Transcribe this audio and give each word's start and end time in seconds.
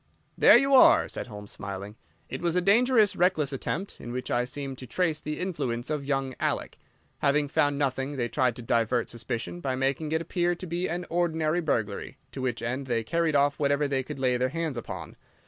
"There 0.35 0.57
you 0.57 0.73
are," 0.73 1.07
said 1.07 1.27
Holmes, 1.27 1.51
smiling. 1.51 1.95
"It 2.27 2.41
was 2.41 2.55
a 2.55 2.59
dangerous, 2.59 3.15
reckless 3.15 3.53
attempt, 3.53 3.97
in 4.01 4.11
which 4.11 4.31
I 4.31 4.45
seem 4.45 4.75
to 4.77 4.87
trace 4.87 5.21
the 5.21 5.37
influence 5.39 5.91
of 5.91 6.05
young 6.05 6.33
Alec. 6.39 6.79
Having 7.19 7.49
found 7.49 7.77
nothing 7.77 8.15
they 8.17 8.27
tried 8.27 8.55
to 8.55 8.63
divert 8.63 9.11
suspicion 9.11 9.59
by 9.59 9.75
making 9.75 10.11
it 10.11 10.19
appear 10.19 10.55
to 10.55 10.65
be 10.65 10.87
an 10.89 11.05
ordinary 11.11 11.61
burglary, 11.61 12.17
to 12.31 12.41
which 12.41 12.63
end 12.63 12.87
they 12.87 13.03
carried 13.03 13.35
off 13.35 13.59
whatever 13.59 13.87
they 13.87 14.01
could 14.01 14.17
lay 14.17 14.37
their 14.37 14.49
hands 14.49 14.75
upon. 14.75 15.17